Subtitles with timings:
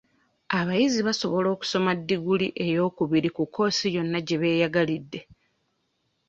[0.59, 5.19] Abayizi basobola okusoma ddiguli eyookubiri mu kkoosi yonna gye beeyagalidde.